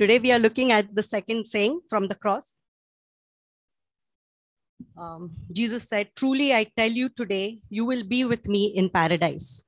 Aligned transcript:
Today 0.00 0.18
we 0.18 0.32
are 0.32 0.38
looking 0.38 0.72
at 0.72 0.94
the 0.94 1.02
second 1.02 1.44
saying 1.44 1.78
from 1.90 2.08
the 2.08 2.14
cross. 2.14 2.56
Um, 4.96 5.32
Jesus 5.52 5.86
said, 5.86 6.08
Truly 6.16 6.54
I 6.54 6.64
tell 6.74 6.90
you 6.90 7.10
today, 7.10 7.58
you 7.68 7.84
will 7.84 8.04
be 8.04 8.24
with 8.24 8.46
me 8.48 8.68
in 8.68 8.88
paradise. 8.88 9.66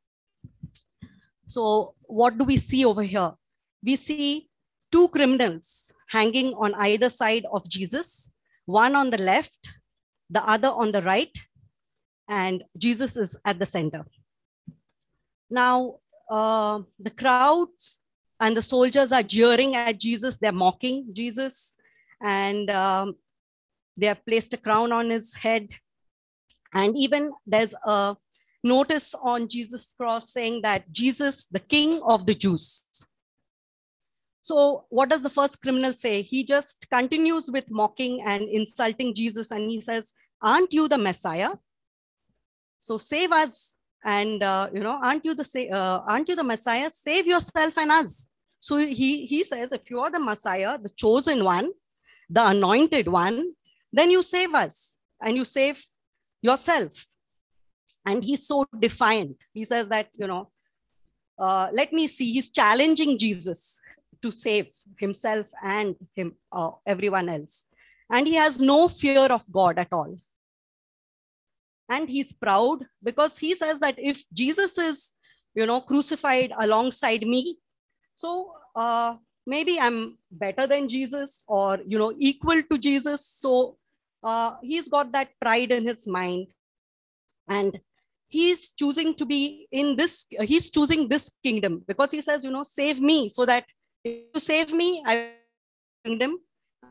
So, 1.46 1.96
what 2.04 2.38
do 2.38 2.44
we 2.44 2.56
see 2.56 2.82
over 2.82 3.02
here? 3.02 3.32
We 3.84 3.96
see 3.96 4.48
two 4.90 5.08
criminals 5.08 5.92
hanging 6.08 6.54
on 6.54 6.72
either 6.76 7.10
side 7.10 7.44
of 7.52 7.68
Jesus, 7.68 8.30
one 8.64 8.96
on 8.96 9.10
the 9.10 9.18
left, 9.18 9.70
the 10.30 10.42
other 10.48 10.68
on 10.68 10.92
the 10.92 11.02
right, 11.02 11.36
and 12.26 12.64
Jesus 12.78 13.18
is 13.18 13.36
at 13.44 13.58
the 13.58 13.66
center. 13.66 14.06
Now, 15.50 15.96
uh, 16.30 16.80
the 16.98 17.10
crowds 17.10 18.01
and 18.42 18.56
the 18.56 18.62
soldiers 18.62 19.12
are 19.12 19.22
jeering 19.22 19.76
at 19.76 20.00
Jesus, 20.00 20.36
they're 20.36 20.50
mocking 20.50 21.06
Jesus, 21.12 21.76
and 22.20 22.68
um, 22.70 23.14
they 23.96 24.08
have 24.08 24.26
placed 24.26 24.52
a 24.52 24.56
crown 24.56 24.90
on 24.90 25.10
his 25.10 25.32
head. 25.32 25.68
And 26.74 26.96
even 26.96 27.32
there's 27.46 27.72
a 27.84 28.16
notice 28.64 29.14
on 29.14 29.48
Jesus' 29.48 29.94
cross 29.96 30.32
saying 30.32 30.62
that 30.62 30.90
Jesus, 30.90 31.46
the 31.46 31.60
King 31.60 32.02
of 32.02 32.26
the 32.26 32.34
Jews. 32.34 32.84
So, 34.40 34.86
what 34.88 35.08
does 35.08 35.22
the 35.22 35.30
first 35.30 35.62
criminal 35.62 35.94
say? 35.94 36.22
He 36.22 36.42
just 36.42 36.90
continues 36.90 37.48
with 37.48 37.70
mocking 37.70 38.22
and 38.26 38.42
insulting 38.48 39.14
Jesus, 39.14 39.52
and 39.52 39.70
he 39.70 39.80
says, 39.80 40.14
Aren't 40.42 40.72
you 40.72 40.88
the 40.88 40.98
Messiah? 40.98 41.50
So, 42.80 42.98
save 42.98 43.30
us. 43.30 43.76
And 44.04 44.42
uh, 44.42 44.68
you 44.74 44.80
know, 44.80 44.98
aren't 45.00 45.24
you 45.24 45.36
the 45.36 45.68
uh, 45.70 46.02
aren't 46.08 46.28
you 46.28 46.34
the 46.34 46.42
Messiah? 46.42 46.90
Save 46.90 47.28
yourself 47.28 47.78
and 47.78 47.92
us. 47.92 48.28
So 48.62 48.76
he 48.78 49.26
he 49.26 49.42
says, 49.42 49.72
if 49.72 49.90
you 49.90 49.98
are 49.98 50.10
the 50.10 50.20
Messiah, 50.20 50.78
the 50.78 50.88
chosen 50.90 51.42
one, 51.42 51.72
the 52.30 52.46
anointed 52.46 53.08
one, 53.08 53.54
then 53.92 54.08
you 54.08 54.22
save 54.22 54.54
us 54.54 54.96
and 55.20 55.34
you 55.34 55.44
save 55.44 55.84
yourself. 56.42 56.92
And 58.06 58.22
he's 58.22 58.46
so 58.46 58.64
defiant. 58.78 59.36
He 59.52 59.64
says 59.64 59.88
that, 59.88 60.10
you 60.14 60.28
know, 60.28 60.52
uh, 61.40 61.70
let 61.72 61.92
me 61.92 62.06
see, 62.06 62.30
he's 62.30 62.50
challenging 62.50 63.18
Jesus 63.18 63.80
to 64.22 64.30
save 64.30 64.68
himself 64.96 65.48
and 65.64 65.96
him, 66.14 66.36
uh, 66.52 66.70
everyone 66.86 67.28
else. 67.28 67.66
And 68.10 68.28
he 68.28 68.34
has 68.34 68.60
no 68.60 68.86
fear 68.86 69.26
of 69.26 69.42
God 69.50 69.76
at 69.76 69.88
all. 69.90 70.16
And 71.88 72.08
he's 72.08 72.32
proud 72.32 72.86
because 73.02 73.38
he 73.38 73.56
says 73.56 73.80
that 73.80 73.96
if 73.98 74.22
Jesus 74.32 74.78
is, 74.78 75.14
you 75.52 75.66
know, 75.66 75.80
crucified 75.80 76.52
alongside 76.60 77.26
me, 77.26 77.58
so 78.22 78.54
uh, 78.76 79.16
maybe 79.46 79.78
I'm 79.80 80.16
better 80.30 80.66
than 80.66 80.88
Jesus 80.88 81.44
or, 81.48 81.78
you 81.84 81.98
know, 81.98 82.12
equal 82.16 82.62
to 82.62 82.78
Jesus. 82.78 83.26
So 83.26 83.76
uh, 84.22 84.52
he's 84.62 84.88
got 84.88 85.10
that 85.12 85.30
pride 85.40 85.72
in 85.72 85.86
his 85.86 86.06
mind. 86.06 86.46
And 87.48 87.80
he's 88.28 88.72
choosing 88.72 89.14
to 89.14 89.26
be 89.26 89.66
in 89.72 89.96
this 89.96 90.24
he's 90.50 90.70
choosing 90.70 91.08
this 91.08 91.30
kingdom 91.42 91.82
because 91.86 92.10
he 92.10 92.22
says 92.22 92.44
you 92.44 92.50
know 92.50 92.62
save 92.62 92.98
me 92.98 93.28
so 93.28 93.44
that 93.44 93.66
if 94.04 94.14
you 94.32 94.40
save 94.40 94.72
me 94.72 94.86
i 95.04 95.32
kingdom 96.02 96.38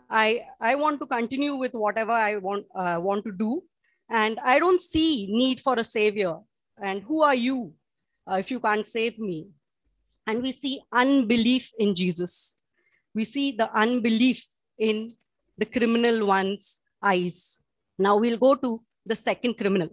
i 0.07 0.45
i 0.59 0.75
want 0.75 0.99
to 0.99 1.07
continue 1.07 1.55
with 1.55 1.73
whatever 1.73 2.11
i 2.11 2.35
want 2.35 2.63
uh, 2.75 2.99
want 3.01 3.25
to 3.25 3.31
do. 3.31 3.63
And 4.09 4.39
i 4.53 4.59
don't 4.59 4.81
see 4.81 5.09
need 5.41 5.61
for 5.61 5.79
a 5.79 5.83
savior. 5.83 6.35
And 6.89 7.01
who 7.01 7.23
are 7.23 7.39
you 7.47 7.73
uh, 8.29 8.35
if 8.35 8.51
you 8.51 8.59
can't 8.59 8.85
save 8.85 9.17
me 9.17 9.47
and 10.27 10.41
we 10.41 10.51
see 10.51 10.81
unbelief 10.91 11.71
in 11.77 11.95
jesus 11.95 12.57
we 13.13 13.23
see 13.23 13.51
the 13.51 13.69
unbelief 13.73 14.45
in 14.77 15.13
the 15.57 15.65
criminal 15.65 16.25
ones 16.25 16.81
eyes. 17.03 17.59
Now 17.97 18.17
we'll 18.17 18.37
go 18.37 18.55
to 18.55 18.81
the 19.05 19.15
second 19.15 19.55
criminal. 19.55 19.89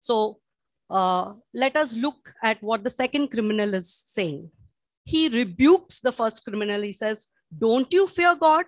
So 0.00 0.38
uh, 0.90 1.34
let 1.52 1.76
us 1.76 1.96
look 1.96 2.32
at 2.42 2.62
what 2.62 2.84
the 2.84 2.90
second 2.90 3.28
criminal 3.28 3.74
is 3.74 3.92
saying. 3.92 4.50
He 5.04 5.28
rebukes 5.28 6.00
the 6.00 6.12
first 6.12 6.44
criminal. 6.44 6.82
He 6.82 6.92
says, 6.92 7.28
Don't 7.58 7.92
you 7.92 8.06
fear 8.06 8.34
God 8.34 8.64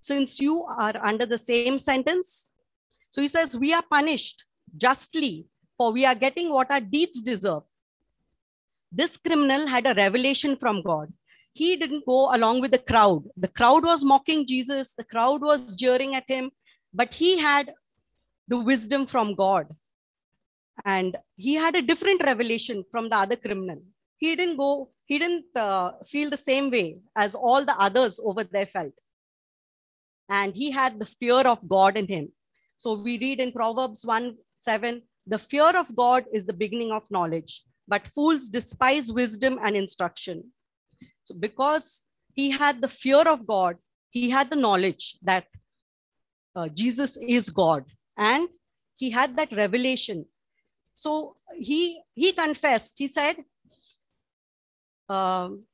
since 0.00 0.40
you 0.40 0.64
are 0.64 0.94
under 1.02 1.26
the 1.26 1.38
same 1.38 1.78
sentence? 1.78 2.50
So 3.10 3.22
he 3.22 3.28
says, 3.28 3.56
We 3.56 3.72
are 3.72 3.84
punished 3.90 4.44
justly, 4.76 5.46
for 5.76 5.92
we 5.92 6.04
are 6.04 6.14
getting 6.14 6.50
what 6.50 6.70
our 6.70 6.80
deeds 6.80 7.22
deserve. 7.22 7.62
This 8.90 9.16
criminal 9.16 9.66
had 9.66 9.86
a 9.86 9.94
revelation 9.94 10.56
from 10.56 10.82
God 10.82 11.12
he 11.58 11.74
didn't 11.76 12.06
go 12.06 12.34
along 12.36 12.60
with 12.60 12.70
the 12.70 12.84
crowd. 12.90 13.24
The 13.36 13.52
crowd 13.58 13.82
was 13.84 14.04
mocking 14.04 14.46
Jesus, 14.46 14.94
the 14.94 15.08
crowd 15.12 15.42
was 15.42 15.74
jeering 15.74 16.14
at 16.14 16.28
him, 16.28 16.52
but 16.94 17.12
he 17.12 17.38
had 17.38 17.74
the 18.46 18.58
wisdom 18.58 19.06
from 19.06 19.34
God. 19.34 19.66
And 20.84 21.16
he 21.36 21.54
had 21.54 21.74
a 21.74 21.82
different 21.82 22.22
revelation 22.22 22.84
from 22.92 23.08
the 23.08 23.16
other 23.16 23.34
criminal. 23.34 23.82
He 24.18 24.36
didn't 24.36 24.56
go, 24.56 24.90
he 25.06 25.18
didn't 25.18 25.56
uh, 25.56 25.92
feel 26.06 26.30
the 26.30 26.44
same 26.50 26.70
way 26.70 26.98
as 27.16 27.34
all 27.34 27.64
the 27.64 27.78
others 27.86 28.20
over 28.24 28.44
there 28.44 28.66
felt. 28.66 28.94
And 30.28 30.54
he 30.54 30.70
had 30.70 31.00
the 31.00 31.06
fear 31.06 31.40
of 31.54 31.68
God 31.68 31.96
in 31.96 32.06
him. 32.06 32.30
So 32.76 32.94
we 32.94 33.18
read 33.18 33.40
in 33.40 33.50
Proverbs 33.50 34.04
1 34.04 34.36
7 34.58 35.02
the 35.26 35.38
fear 35.38 35.70
of 35.76 35.94
God 35.96 36.24
is 36.32 36.46
the 36.46 36.52
beginning 36.52 36.92
of 36.92 37.10
knowledge, 37.10 37.64
but 37.88 38.06
fools 38.14 38.50
despise 38.50 39.10
wisdom 39.10 39.58
and 39.64 39.74
instruction. 39.74 40.44
So 41.24 41.34
because 41.34 42.04
he 42.34 42.50
had 42.50 42.80
the 42.80 42.88
fear 42.88 43.22
of 43.22 43.46
God, 43.46 43.76
he 44.10 44.30
had 44.30 44.50
the 44.50 44.56
knowledge 44.56 45.16
that 45.22 45.46
uh, 46.54 46.68
Jesus 46.68 47.16
is 47.16 47.50
God, 47.50 47.84
and 48.16 48.48
he 48.96 49.10
had 49.10 49.36
that 49.36 49.52
revelation. 49.52 50.26
So 50.94 51.36
he 51.56 52.02
he 52.14 52.32
confessed. 52.32 52.98
He 52.98 53.06
said, 53.06 53.36
um, 55.08 55.64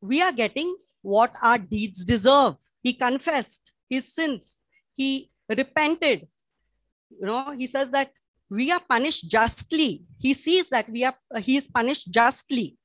"We 0.00 0.22
are 0.22 0.32
getting 0.32 0.76
what 1.02 1.34
our 1.42 1.58
deeds 1.58 2.04
deserve." 2.04 2.56
He 2.82 2.92
confessed 2.92 3.72
his 3.88 4.12
sins. 4.12 4.60
He 4.94 5.30
repented. 5.48 6.28
You 7.20 7.26
know, 7.26 7.52
he 7.52 7.66
says 7.66 7.90
that 7.92 8.10
we 8.54 8.70
are 8.70 8.80
punished 8.88 9.30
justly. 9.30 10.02
He 10.18 10.32
sees 10.34 10.68
that 10.68 10.88
we 10.88 11.04
are 11.04 11.14
he 11.38 11.56
is 11.56 11.66
punished 11.68 12.10
justly 12.10 12.76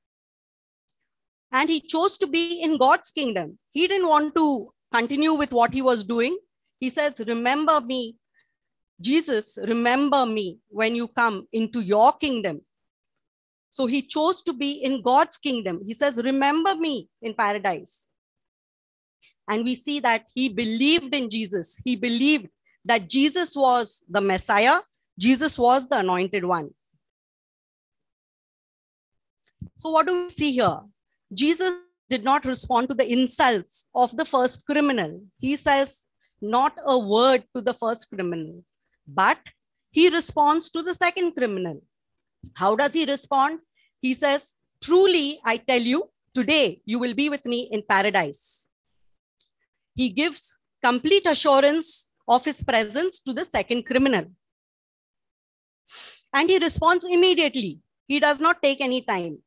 and 1.52 1.70
he 1.70 1.80
chose 1.82 2.18
to 2.18 2.28
be 2.28 2.62
in 2.62 2.78
God's 2.78 3.12
kingdom. 3.12 3.58
He 3.72 3.88
didn't 3.88 4.08
want 4.08 4.36
to 4.36 4.72
continue 4.94 5.34
with 5.34 5.52
what 5.52 5.74
he 5.74 5.82
was 5.82 6.04
doing. 6.04 6.38
He 6.80 6.90
says, 6.90 7.22
Remember 7.28 7.82
me, 7.82 8.16
Jesus, 9.02 9.58
remember 9.62 10.26
me 10.26 10.60
when 10.70 10.96
you 10.96 11.08
come 11.08 11.48
into 11.52 11.82
your 11.82 12.14
kingdom. 12.14 12.62
So 13.72 13.86
he 13.86 14.02
chose 14.02 14.42
to 14.44 14.54
be 14.54 14.72
in 14.72 15.02
God's 15.02 15.38
kingdom. 15.38 15.82
He 15.86 15.94
says, 15.94 16.22
Remember 16.24 16.76
me 16.76 17.08
in 17.22 17.34
paradise. 17.34 18.10
And 19.48 19.64
we 19.64 19.74
see 19.76 20.00
that 20.02 20.26
he 20.34 20.50
believed 20.50 21.16
in 21.16 21.30
Jesus. 21.30 21.82
He 21.84 21.96
believed 21.96 22.48
that 22.86 23.10
Jesus 23.10 23.56
was 23.56 24.06
the 24.08 24.22
Messiah, 24.22 24.80
Jesus 25.20 25.60
was 25.60 25.88
the 25.88 25.98
anointed 25.98 26.46
one. 26.46 26.70
So, 29.76 29.90
what 29.90 30.08
do 30.08 30.24
we 30.24 30.30
see 30.30 30.52
here? 30.54 30.80
Jesus 31.34 31.74
did 32.10 32.24
not 32.24 32.46
respond 32.46 32.88
to 32.88 32.96
the 32.96 33.12
insults 33.12 33.90
of 33.94 34.16
the 34.16 34.26
first 34.26 34.66
criminal. 34.66 35.22
He 35.38 35.56
says 35.56 36.06
not 36.42 36.74
a 36.86 36.98
word 36.98 37.44
to 37.54 37.62
the 37.62 37.74
first 37.74 38.10
criminal, 38.10 38.64
but 39.08 39.40
he 39.92 40.10
responds 40.10 40.70
to 40.72 40.82
the 40.82 40.94
second 40.94 41.34
criminal. 41.34 41.84
How 42.54 42.76
does 42.76 42.94
he 42.94 43.06
respond? 43.06 43.60
He 44.02 44.14
says, 44.14 44.56
Truly, 44.82 45.40
I 45.44 45.58
tell 45.58 45.82
you, 45.82 46.10
today 46.34 46.82
you 46.86 46.98
will 46.98 47.14
be 47.14 47.30
with 47.30 47.46
me 47.46 47.68
in 47.72 47.84
paradise. 47.88 48.70
He 49.96 50.10
gives 50.10 50.58
complete 50.84 51.26
assurance 51.26 52.10
of 52.28 52.46
his 52.46 52.64
presence 52.64 53.22
to 53.24 53.34
the 53.34 53.44
second 53.44 53.86
criminal. 53.86 54.26
And 56.34 56.50
he 56.50 56.60
responds 56.60 57.06
immediately. 57.06 57.80
He 58.08 58.20
does 58.20 58.40
not 58.40 58.62
take 58.62 58.82
any 58.82 59.02
time 59.02 59.40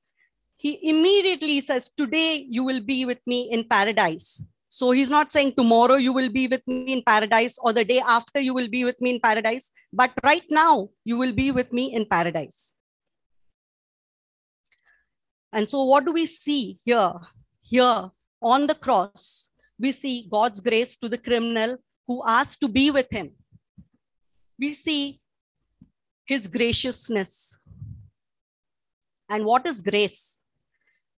he 0.62 0.78
immediately 0.88 1.60
says, 1.60 1.90
Today 1.96 2.46
you 2.48 2.62
will 2.62 2.80
be 2.80 3.04
with 3.04 3.18
me 3.26 3.50
in 3.50 3.64
paradise. 3.64 4.46
So 4.68 4.92
he's 4.92 5.10
not 5.10 5.32
saying 5.32 5.54
tomorrow 5.56 5.96
you 5.96 6.12
will 6.12 6.28
be 6.28 6.46
with 6.46 6.62
me 6.68 6.92
in 6.92 7.02
paradise 7.02 7.58
or 7.60 7.72
the 7.72 7.84
day 7.84 8.00
after 8.00 8.38
you 8.38 8.54
will 8.54 8.68
be 8.68 8.84
with 8.84 8.98
me 9.00 9.10
in 9.14 9.20
paradise, 9.20 9.72
but 9.92 10.12
right 10.22 10.44
now 10.50 10.88
you 11.04 11.18
will 11.18 11.32
be 11.32 11.50
with 11.50 11.72
me 11.72 11.92
in 11.92 12.06
paradise. 12.06 12.76
And 15.52 15.68
so, 15.68 15.82
what 15.82 16.06
do 16.06 16.12
we 16.12 16.26
see 16.26 16.78
here? 16.84 17.12
Here 17.62 18.10
on 18.40 18.66
the 18.66 18.74
cross, 18.74 19.50
we 19.78 19.90
see 19.90 20.28
God's 20.30 20.60
grace 20.60 20.96
to 20.98 21.08
the 21.08 21.18
criminal 21.18 21.76
who 22.06 22.22
asked 22.24 22.60
to 22.60 22.68
be 22.68 22.90
with 22.92 23.10
him. 23.10 23.32
We 24.58 24.74
see 24.74 25.20
his 26.24 26.46
graciousness. 26.46 27.58
And 29.28 29.44
what 29.44 29.66
is 29.66 29.80
grace? 29.80 30.42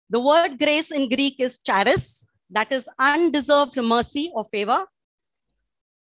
The 0.09 0.19
word 0.19 0.59
grace 0.59 0.91
in 0.91 1.09
Greek 1.09 1.39
is 1.39 1.57
charis, 1.57 2.27
that 2.51 2.71
is 2.71 2.87
undeserved 2.99 3.77
mercy 3.81 4.31
or 4.33 4.45
favor. 4.51 4.85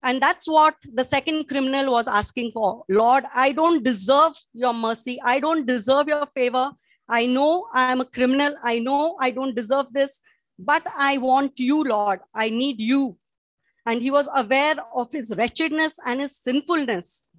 And 0.02 0.22
that's 0.22 0.48
what 0.48 0.76
the 0.94 1.04
second 1.04 1.48
criminal 1.48 1.92
was 1.92 2.08
asking 2.08 2.52
for. 2.52 2.84
Lord, 2.88 3.24
I 3.34 3.52
don't 3.52 3.84
deserve 3.84 4.32
your 4.54 4.72
mercy. 4.72 5.20
I 5.22 5.40
don't 5.40 5.66
deserve 5.66 6.08
your 6.08 6.26
favor. 6.34 6.70
I 7.08 7.26
know 7.26 7.68
I 7.74 7.92
am 7.92 8.00
a 8.00 8.06
criminal. 8.06 8.56
I 8.62 8.78
know 8.78 9.16
I 9.20 9.30
don't 9.30 9.54
deserve 9.54 9.86
this, 9.92 10.22
but 10.58 10.82
I 10.96 11.18
want 11.18 11.52
you, 11.56 11.84
Lord. 11.84 12.20
I 12.34 12.48
need 12.48 12.80
you. 12.80 13.18
And 13.84 14.00
he 14.00 14.10
was 14.10 14.28
aware 14.34 14.76
of 14.94 15.12
his 15.12 15.34
wretchedness 15.36 15.98
and 16.06 16.20
his 16.20 16.36
sinfulness. 16.36 17.29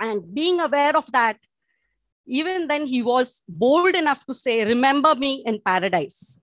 And 0.00 0.34
being 0.34 0.60
aware 0.60 0.96
of 0.96 1.10
that, 1.12 1.38
even 2.26 2.68
then 2.68 2.86
he 2.86 3.02
was 3.02 3.42
bold 3.48 3.94
enough 3.94 4.24
to 4.26 4.34
say, 4.34 4.64
Remember 4.64 5.14
me 5.14 5.42
in 5.46 5.60
paradise. 5.64 6.40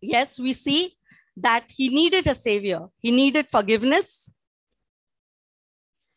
Yes, 0.00 0.38
we 0.38 0.52
see 0.52 0.96
that 1.36 1.64
he 1.68 1.88
needed 1.88 2.26
a 2.26 2.34
savior, 2.34 2.86
he 2.98 3.10
needed 3.10 3.48
forgiveness, 3.48 4.32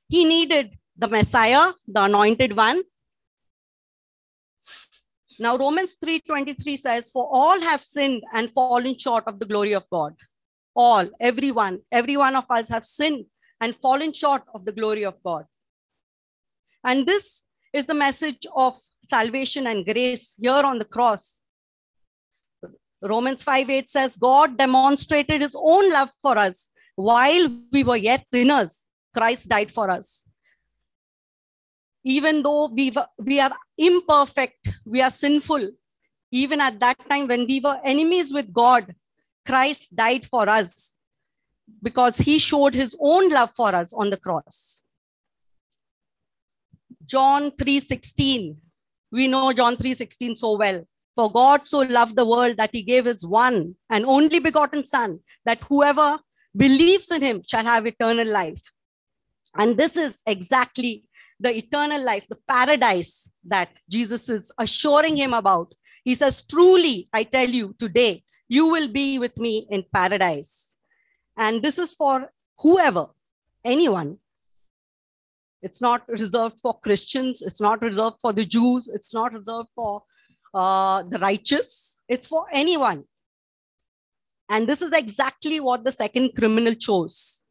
he 0.08 0.26
needed 0.26 0.78
the 0.98 1.08
Messiah, 1.08 1.74
the 1.88 2.04
anointed 2.04 2.56
one. 2.56 2.82
Now 5.40 5.58
Romans 5.58 5.96
3:23 6.04 6.78
says, 6.78 7.12
For 7.12 7.28
all 7.32 7.60
have 7.62 7.84
sinned 7.84 8.24
and 8.34 8.52
fallen 8.52 8.98
short 8.98 9.24
of 9.28 9.40
the 9.40 9.46
glory 9.46 9.74
of 9.74 9.90
God. 9.90 10.16
All, 10.76 11.10
everyone, 11.20 11.80
every 11.92 12.18
one 12.18 12.36
of 12.36 12.46
us 12.50 12.70
have 12.70 12.86
sinned 12.86 13.26
and 13.62 13.76
fallen 13.76 14.12
short 14.12 14.44
of 14.54 14.66
the 14.66 14.72
glory 14.72 15.06
of 15.06 15.22
God. 15.24 15.46
And 16.84 17.06
this 17.06 17.46
is 17.72 17.86
the 17.86 17.94
message 17.94 18.48
of 18.56 18.78
salvation 19.04 19.68
and 19.68 19.86
grace 19.86 20.36
here 20.42 20.64
on 20.66 20.80
the 20.80 20.86
cross. 20.86 21.42
Romans 23.02 23.44
5 23.44 23.70
8 23.70 23.90
says, 23.90 24.18
God 24.18 24.58
demonstrated 24.58 25.42
his 25.42 25.56
own 25.58 25.92
love 25.92 26.10
for 26.22 26.38
us 26.38 26.70
while 26.96 27.48
we 27.72 27.84
were 27.84 27.98
yet 27.98 28.26
sinners. 28.34 28.88
Christ 29.16 29.50
died 29.50 29.72
for 29.72 29.90
us. 29.90 30.28
Even 32.04 32.42
though 32.42 32.68
we, 32.68 32.90
were, 32.90 33.08
we 33.20 33.40
are 33.40 33.52
imperfect, 33.78 34.70
we 34.86 35.02
are 35.02 35.12
sinful. 35.12 35.70
Even 36.32 36.62
at 36.62 36.80
that 36.80 36.98
time, 37.10 37.28
when 37.28 37.46
we 37.46 37.60
were 37.60 37.80
enemies 37.84 38.34
with 38.34 38.52
God, 38.52 38.96
Christ 39.46 39.96
died 39.96 40.26
for 40.26 40.48
us 40.50 40.96
because 41.82 42.18
he 42.18 42.40
showed 42.40 42.74
his 42.74 42.96
own 43.00 43.30
love 43.30 43.52
for 43.56 43.74
us 43.74 43.94
on 43.94 44.10
the 44.10 44.18
cross. 44.18 44.84
John 47.06 47.52
3:16. 47.52 48.58
We 49.12 49.28
know 49.28 49.52
John 49.54 49.76
3:16 49.76 50.36
so 50.36 50.58
well. 50.58 50.86
For 51.16 51.32
God 51.32 51.66
so 51.66 51.80
loved 51.80 52.16
the 52.16 52.26
world 52.26 52.58
that 52.58 52.72
he 52.72 52.82
gave 52.82 53.06
his 53.06 53.26
one 53.26 53.76
and 53.90 54.06
only 54.06 54.40
begotten 54.40 54.86
Son, 54.86 55.20
that 55.46 55.64
whoever 55.66 56.20
believes 56.56 57.12
in 57.12 57.22
him 57.22 57.42
shall 57.46 57.66
have 57.66 57.86
eternal 57.86 58.28
life. 58.28 58.62
And 59.58 59.78
this 59.78 59.98
is 59.98 60.22
exactly 60.26 61.04
the 61.40 61.56
eternal 61.56 62.02
life, 62.02 62.26
the 62.30 62.38
paradise 62.48 63.30
that 63.46 63.70
Jesus 63.90 64.30
is 64.30 64.52
assuring 64.58 65.18
him 65.18 65.34
about. 65.34 65.74
He 66.04 66.16
says, 66.16 66.42
Truly, 66.44 67.10
I 67.12 67.24
tell 67.24 67.50
you 67.50 67.76
today, 67.78 68.24
you 68.48 68.68
will 68.68 68.88
be 68.88 69.20
with 69.20 69.38
me 69.38 69.68
in 69.70 69.84
paradise. 69.94 70.71
And 71.38 71.62
this 71.62 71.80
is 71.80 71.94
for 71.94 72.32
whoever, 72.60 73.08
anyone 73.64 74.18
it's 75.62 75.80
not 75.80 76.08
reserved 76.10 76.60
for 76.60 76.80
Christians. 76.80 77.42
It's 77.42 77.62
not 77.62 77.82
reserved 77.82 78.18
for 78.22 78.34
the 78.34 78.46
Jews. 78.46 78.88
It's 78.88 79.14
not 79.14 79.34
reserved 79.34 79.70
for 79.76 80.04
uh, 80.54 81.04
the 81.04 81.20
righteous. 81.20 82.02
It's 82.08 82.26
for 82.28 82.46
anyone. 82.52 83.04
And 84.50 84.68
this 84.68 84.82
is 84.82 84.92
exactly 84.92 85.60
what 85.60 85.84
the 85.84 85.92
second 85.92 86.32
criminal 86.36 86.74
chose. 86.74 87.44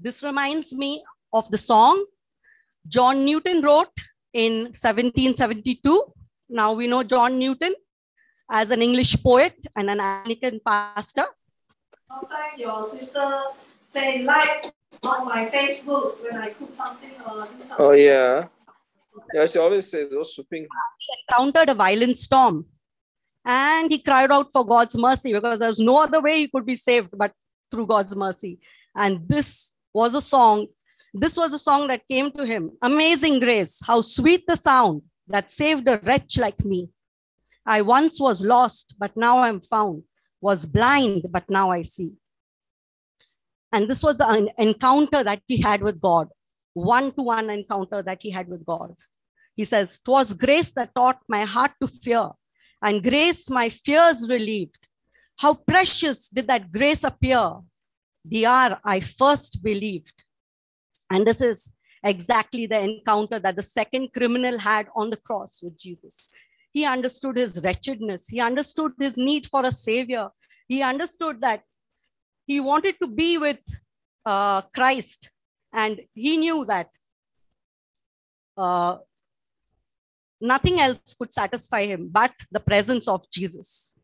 This 0.00 0.22
reminds 0.22 0.72
me 0.72 1.04
of 1.32 1.50
the 1.50 1.58
song 1.58 2.04
John 2.88 3.26
Newton 3.26 3.60
wrote 3.60 3.92
in 4.32 4.62
1772. 4.72 6.02
Now 6.48 6.72
we 6.72 6.86
know 6.86 7.02
John 7.02 7.38
Newton 7.38 7.74
as 8.50 8.70
an 8.70 8.82
English 8.82 9.22
poet 9.22 9.54
and 9.76 9.88
an 9.88 10.00
Anglican 10.00 10.60
pastor. 10.66 11.26
Sometimes 12.08 12.58
your 12.58 12.84
sister 12.84 13.42
say 13.86 14.22
like 14.22 14.72
on 15.02 15.24
my 15.24 15.46
Facebook 15.46 16.22
when 16.22 16.36
I 16.36 16.50
cook 16.50 16.74
something 16.74 17.12
or 17.26 17.46
do 17.46 17.64
something. 17.64 17.76
Oh 17.78 17.92
yeah. 17.92 18.46
Yeah, 19.32 19.46
she 19.46 19.58
always 19.58 19.88
says 19.90 20.10
those 20.10 20.34
swooping. 20.34 20.66
He 20.98 21.16
encountered 21.28 21.68
a 21.70 21.74
violent 21.74 22.18
storm 22.18 22.66
and 23.44 23.90
he 23.90 23.98
cried 23.98 24.30
out 24.30 24.52
for 24.52 24.66
God's 24.66 24.96
mercy 24.96 25.32
because 25.32 25.58
there's 25.58 25.78
no 25.78 25.98
other 25.98 26.20
way 26.20 26.38
he 26.38 26.48
could 26.48 26.66
be 26.66 26.74
saved 26.74 27.10
but 27.16 27.32
through 27.70 27.86
God's 27.86 28.14
mercy. 28.16 28.58
And 28.96 29.28
this 29.28 29.72
was 29.94 30.14
a 30.14 30.20
song. 30.20 30.66
This 31.14 31.36
was 31.36 31.52
a 31.52 31.58
song 31.58 31.88
that 31.88 32.06
came 32.08 32.30
to 32.32 32.44
him. 32.44 32.72
Amazing 32.82 33.40
grace, 33.40 33.80
how 33.84 34.00
sweet 34.00 34.44
the 34.46 34.56
sound 34.56 35.02
that 35.28 35.50
saved 35.50 35.88
a 35.88 35.98
wretch 35.98 36.38
like 36.38 36.64
me. 36.64 36.88
I 37.66 37.82
once 37.82 38.20
was 38.20 38.44
lost, 38.44 38.94
but 38.98 39.16
now 39.16 39.38
I'm 39.38 39.60
found, 39.60 40.02
was 40.40 40.66
blind, 40.66 41.26
but 41.30 41.48
now 41.48 41.70
I 41.70 41.82
see. 41.82 42.12
And 43.72 43.88
this 43.88 44.02
was 44.02 44.20
an 44.20 44.50
encounter 44.58 45.22
that 45.22 45.42
he 45.46 45.60
had 45.60 45.82
with 45.82 46.00
God, 46.00 46.28
one 46.72 47.12
to 47.12 47.22
one 47.22 47.50
encounter 47.50 48.02
that 48.02 48.22
he 48.22 48.30
had 48.30 48.48
with 48.48 48.66
God. 48.66 48.94
He 49.54 49.64
says, 49.64 50.00
Twas 50.00 50.32
grace 50.32 50.72
that 50.72 50.94
taught 50.94 51.18
my 51.28 51.44
heart 51.44 51.72
to 51.80 51.88
fear, 51.88 52.30
and 52.82 53.02
grace 53.02 53.50
my 53.50 53.68
fears 53.68 54.28
relieved. 54.28 54.78
How 55.36 55.54
precious 55.54 56.28
did 56.28 56.48
that 56.48 56.72
grace 56.72 57.04
appear 57.04 57.60
the 58.24 58.46
hour 58.46 58.78
I 58.84 59.00
first 59.00 59.62
believed. 59.62 60.22
And 61.10 61.26
this 61.26 61.40
is 61.40 61.72
exactly 62.04 62.66
the 62.66 62.80
encounter 62.80 63.38
that 63.38 63.56
the 63.56 63.62
second 63.62 64.12
criminal 64.12 64.58
had 64.58 64.88
on 64.94 65.10
the 65.10 65.16
cross 65.16 65.60
with 65.62 65.78
Jesus. 65.78 66.30
He 66.72 66.84
understood 66.84 67.36
his 67.36 67.60
wretchedness, 67.62 68.28
he 68.28 68.40
understood 68.40 68.92
his 68.98 69.16
need 69.16 69.46
for 69.46 69.64
a 69.64 69.72
savior, 69.72 70.28
he 70.68 70.82
understood 70.82 71.40
that 71.40 71.64
he 72.46 72.60
wanted 72.60 72.96
to 73.00 73.08
be 73.08 73.38
with 73.38 73.58
uh, 74.24 74.62
Christ, 74.62 75.32
and 75.72 76.00
he 76.14 76.36
knew 76.36 76.64
that 76.66 76.88
uh, 78.56 78.98
nothing 80.40 80.80
else 80.80 81.14
could 81.14 81.32
satisfy 81.32 81.84
him 81.84 82.08
but 82.10 82.32
the 82.50 82.60
presence 82.60 83.08
of 83.08 83.28
Jesus. 83.30 83.94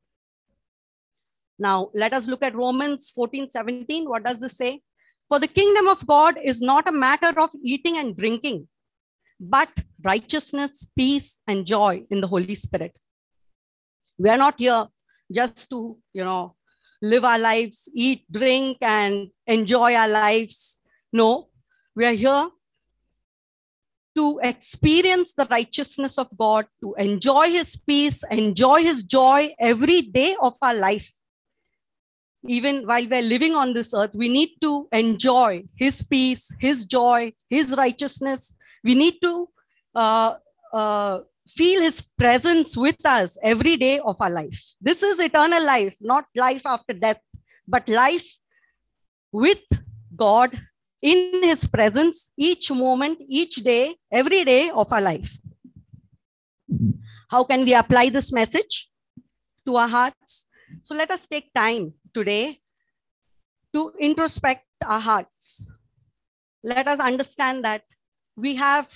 Now, 1.59 1.91
let 1.95 2.13
us 2.13 2.27
look 2.27 2.43
at 2.43 2.55
Romans 2.55 3.11
14 3.11 3.51
17. 3.51 4.09
What 4.09 4.25
does 4.25 4.41
this 4.41 4.57
say? 4.57 4.83
For 5.29 5.39
the 5.39 5.49
kingdom 5.49 5.89
of 5.89 6.07
God 6.07 6.39
is 6.43 6.61
not 6.61 6.89
a 6.89 6.93
matter 6.93 7.33
of 7.41 7.51
eating 7.63 7.97
and 7.97 8.17
drinking, 8.17 8.69
but 9.41 9.69
righteousness, 10.07 10.87
peace, 10.97 11.41
and 11.47 11.67
joy 11.67 12.03
in 12.11 12.21
the 12.21 12.29
Holy 12.29 12.55
Spirit. 12.55 12.99
We 14.19 14.31
are 14.31 14.39
not 14.39 14.59
here 14.59 14.87
just 15.31 15.69
to, 15.71 15.99
you 16.13 16.25
know, 16.25 16.55
live 17.03 17.25
our 17.25 17.39
lives, 17.39 17.91
eat, 17.95 18.25
drink, 18.31 18.79
and 18.81 19.29
enjoy 19.47 19.95
our 19.95 20.09
lives. 20.09 20.81
No, 21.13 21.49
we 21.95 22.07
are 22.07 22.13
here 22.13 22.49
to 24.15 24.41
experience 24.43 25.35
the 25.35 25.47
righteousness 25.51 26.19
of 26.19 26.29
God, 26.39 26.67
to 26.81 26.95
enjoy 26.95 27.51
His 27.51 27.77
peace, 27.77 28.25
enjoy 28.31 28.83
His 28.83 29.03
joy 29.03 29.55
every 29.59 30.03
day 30.03 30.35
of 30.41 30.55
our 30.63 30.75
life. 30.75 31.11
Even 32.49 32.87
while 32.87 33.07
we're 33.09 33.23
living 33.23 33.55
on 33.55 33.75
this 33.75 33.93
earth, 33.93 34.15
we 34.15 34.29
need 34.29 34.51
to 34.63 34.89
enjoy 34.93 35.65
His 35.75 36.03
peace, 36.03 36.55
His 36.61 36.87
joy, 36.87 37.33
His 37.51 37.75
righteousness. 37.77 38.55
We 38.85 38.95
need 38.95 39.21
to 39.23 39.49
uh, 39.97 40.35
uh, 40.73 41.21
feel 41.49 41.81
his 41.81 42.03
presence 42.19 42.77
with 42.77 43.01
us 43.07 43.39
every 43.43 43.77
day 43.77 43.99
of 43.99 44.17
our 44.21 44.31
life. 44.31 44.63
This 44.81 45.03
is 45.03 45.19
eternal 45.19 45.65
life, 45.65 45.95
not 46.01 46.27
life 46.37 46.67
after 46.67 46.93
death, 46.93 47.21
but 47.67 47.89
life 47.89 48.27
with 49.33 49.65
God 50.15 50.59
in 51.01 51.43
his 51.43 51.65
presence 51.67 52.33
each 52.37 52.71
moment, 52.71 53.19
each 53.27 53.57
day, 53.57 53.97
every 54.13 54.45
day 54.45 54.71
of 54.71 54.93
our 54.93 55.01
life. 55.01 55.33
How 57.29 57.45
can 57.45 57.65
we 57.65 57.75
apply 57.75 58.11
this 58.11 58.33
message 58.33 58.89
to 59.67 59.77
our 59.77 59.89
hearts? 59.89 60.49
So 60.83 60.95
let 60.95 61.11
us 61.11 61.27
take 61.27 61.53
time 61.55 61.95
today 62.13 62.61
to 63.73 63.93
introspect 63.99 64.65
our 64.85 65.01
hearts. 65.01 65.73
Let 66.63 66.89
us 66.89 67.01
understand 67.01 67.65
that 67.65 67.83
we 68.37 68.57
have 68.57 68.89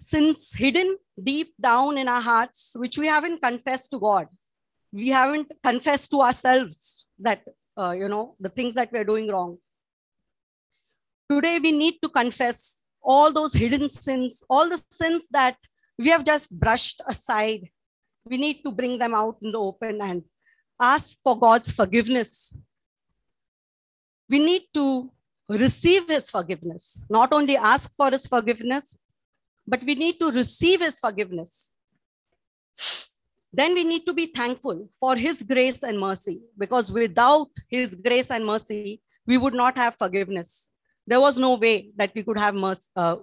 sins 0.00 0.52
hidden 0.54 0.96
deep 1.22 1.54
down 1.60 1.98
in 1.98 2.08
our 2.08 2.20
hearts, 2.20 2.74
which 2.76 2.96
we 2.98 3.06
haven't 3.06 3.42
confessed 3.42 3.90
to 3.90 3.98
God. 3.98 4.28
We 4.92 5.10
haven't 5.10 5.52
confessed 5.62 6.10
to 6.10 6.22
ourselves 6.22 7.06
that, 7.18 7.42
uh, 7.76 7.92
you 7.92 8.08
know, 8.08 8.34
the 8.40 8.48
things 8.48 8.74
that 8.74 8.90
we're 8.90 9.04
doing 9.04 9.28
wrong. 9.28 9.58
Today, 11.30 11.58
we 11.60 11.70
need 11.70 12.00
to 12.02 12.08
confess 12.08 12.82
all 13.02 13.32
those 13.32 13.52
hidden 13.54 13.88
sins, 13.88 14.42
all 14.50 14.68
the 14.68 14.82
sins 14.90 15.28
that 15.30 15.56
we 15.98 16.08
have 16.08 16.24
just 16.24 16.58
brushed 16.58 17.02
aside. 17.06 17.68
we 18.30 18.36
need 18.36 18.58
to 18.62 18.70
bring 18.70 18.98
them 18.98 19.14
out 19.14 19.36
in 19.42 19.50
the 19.52 19.58
open 19.58 19.98
and 20.06 20.22
ask 20.80 21.18
for 21.22 21.38
God's 21.38 21.72
forgiveness. 21.72 22.56
We 24.28 24.38
need 24.38 24.64
to 24.74 25.10
receive 25.48 26.06
his 26.06 26.30
forgiveness, 26.30 27.04
not 27.10 27.32
only 27.32 27.56
ask 27.56 27.92
for 27.96 28.10
his 28.10 28.26
forgiveness, 28.26 28.96
but 29.70 29.82
we 29.88 29.94
need 29.94 30.18
to 30.20 30.30
receive 30.32 30.80
his 30.86 30.98
forgiveness. 30.98 31.72
Then 33.52 33.74
we 33.74 33.84
need 33.84 34.04
to 34.06 34.14
be 34.20 34.26
thankful 34.26 34.88
for 34.98 35.16
his 35.16 35.42
grace 35.42 35.82
and 35.82 35.98
mercy, 35.98 36.40
because 36.58 36.90
without 36.90 37.48
his 37.68 37.94
grace 37.94 38.30
and 38.30 38.44
mercy, 38.44 39.00
we 39.26 39.38
would 39.38 39.54
not 39.54 39.76
have 39.76 39.96
forgiveness. 39.96 40.72
There 41.06 41.20
was 41.20 41.38
no 41.38 41.54
way 41.54 41.90
that 41.96 42.12
we 42.14 42.22
could 42.22 42.38
have 42.38 42.54
mercy, 42.54 42.88
uh, 42.96 43.16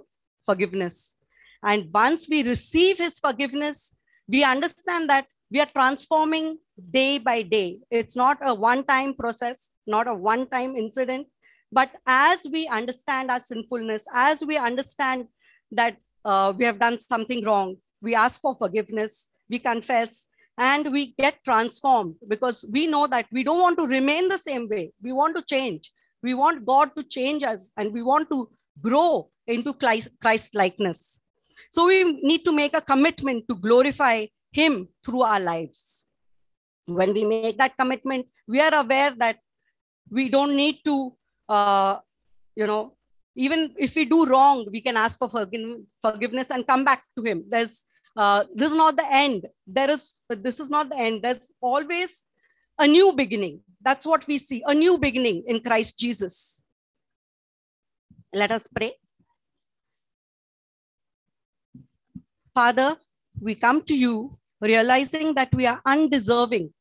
forgiveness. 0.46 1.16
And 1.63 1.89
once 1.94 2.27
we 2.30 2.44
receive 2.44 2.98
his 2.98 3.20
forgiveness, 3.20 3.96
we 4.27 4.44
understand 4.44 5.10
that 5.10 5.27
we 5.50 5.60
are 5.62 5.72
transforming 5.77 6.58
day 6.92 7.18
by 7.18 7.42
day. 7.42 7.80
It's 7.89 8.16
not 8.16 8.38
a 8.42 8.54
one 8.54 8.84
time 8.84 9.13
process, 9.13 9.72
not 9.86 10.08
a 10.08 10.13
one 10.13 10.48
time 10.48 10.75
incident. 10.75 11.27
But 11.72 11.92
as 12.06 12.46
we 12.51 12.68
understand 12.68 13.32
our 13.32 13.39
sinfulness, 13.39 14.06
as 14.13 14.44
we 14.46 14.58
understand 14.58 15.27
that 15.72 15.98
uh, 16.25 16.53
we 16.57 16.65
have 16.65 16.79
done 16.79 17.00
something 17.00 17.43
wrong, 17.43 17.77
we 18.01 18.15
ask 18.15 18.41
for 18.41 18.55
forgiveness, 18.55 19.29
we 19.50 19.59
confess, 19.59 20.27
and 20.57 20.91
we 20.91 21.13
get 21.17 21.43
transformed 21.43 22.15
because 22.27 22.65
we 22.71 22.88
know 22.88 23.07
that 23.07 23.27
we 23.31 23.43
don't 23.43 23.59
want 23.59 23.77
to 23.77 23.86
remain 23.86 24.27
the 24.27 24.38
same 24.38 24.67
way. 24.67 24.91
We 25.01 25.12
want 25.12 25.36
to 25.36 25.43
change. 25.43 25.91
We 26.24 26.33
want 26.33 26.65
God 26.65 26.95
to 26.95 27.03
change 27.03 27.43
us 27.43 27.71
and 27.77 27.93
we 27.93 28.01
want 28.01 28.29
to 28.31 28.50
grow 28.81 29.29
into 29.45 29.74
Christ 29.74 30.55
likeness. 30.55 31.21
So 31.71 31.88
we 31.88 32.03
need 32.21 32.43
to 32.45 32.51
make 32.51 32.75
a 32.75 32.81
commitment 32.81 33.45
to 33.50 33.55
glorify 33.55 34.25
Him 34.51 34.88
through 35.05 35.21
our 35.21 35.39
lives. 35.39 36.05
When 36.86 37.13
we 37.13 37.25
make 37.25 37.57
that 37.57 37.77
commitment, 37.77 38.27
we 38.47 38.59
are 38.59 38.74
aware 38.74 39.12
that 39.12 39.39
we 40.09 40.29
don't 40.29 40.55
need 40.55 40.79
to, 40.86 41.15
uh, 41.50 41.97
you 42.55 42.65
know, 42.65 42.97
even 43.38 43.72
if 43.77 43.96
we 43.96 44.03
do 44.03 44.25
wrong, 44.25 44.65
we 44.72 44.82
can 44.82 44.98
ask 44.98 45.20
for 45.20 45.29
forgiveness 45.29 46.50
and 46.50 46.65
come 46.65 46.84
back 46.84 47.03
to 47.15 47.24
Him. 47.24 47.44
There's 47.48 47.84
uh, 48.17 48.46
this 48.56 48.72
is 48.72 48.77
not 48.77 48.98
the 48.98 49.06
end. 49.10 49.46
There 49.67 49.91
is 49.91 50.13
this 50.27 50.60
is 50.60 50.72
not 50.72 50.89
the 50.89 50.98
end. 50.98 51.22
There's 51.22 51.51
always 51.62 52.25
a 52.79 52.88
new 52.88 53.13
beginning. 53.13 53.60
That's 53.82 54.08
what 54.08 54.25
we 54.27 54.39
see, 54.39 54.63
a 54.65 54.74
new 54.74 54.98
beginning 54.98 55.44
in 55.46 55.60
Christ 55.62 56.00
Jesus. 56.00 56.63
Let 58.34 58.51
us 58.51 58.67
pray. 58.67 58.94
Father, 62.56 62.98
we 63.39 63.53
come 63.53 63.84
to 63.84 63.96
you 63.96 64.39
realizing 64.60 65.36
that 65.36 65.53
we 65.53 65.67
are 65.67 65.79
undeserving 65.86 66.74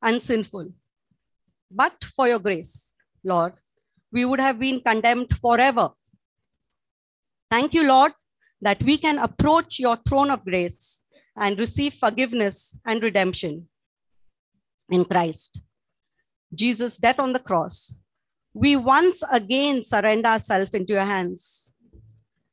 and 0.00 0.22
sinful. 0.22 0.68
But 1.72 2.04
for 2.14 2.28
your 2.28 2.38
grace, 2.38 2.94
Lord, 3.24 3.54
we 4.12 4.24
would 4.24 4.40
have 4.40 4.60
been 4.60 4.80
condemned 4.80 5.36
forever. 5.42 5.90
Thank 7.50 7.74
you, 7.74 7.86
Lord, 7.86 8.12
that 8.60 8.82
we 8.82 8.98
can 8.98 9.18
approach 9.18 9.78
your 9.78 9.96
throne 9.96 10.30
of 10.30 10.44
grace 10.44 11.04
and 11.36 11.58
receive 11.58 11.94
forgiveness 11.94 12.78
and 12.86 13.02
redemption 13.02 13.68
in 14.90 15.04
Christ. 15.04 15.62
Jesus' 16.54 16.98
death 16.98 17.18
on 17.18 17.32
the 17.32 17.40
cross, 17.40 17.98
we 18.52 18.76
once 18.76 19.22
again 19.32 19.82
surrender 19.82 20.28
ourselves 20.28 20.70
into 20.72 20.92
your 20.92 21.02
hands. 21.02 21.74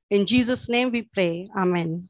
In 0.10 0.26
Jesus' 0.26 0.68
name 0.68 0.92
we 0.92 1.04
pray. 1.04 1.50
Amen. 1.56 2.10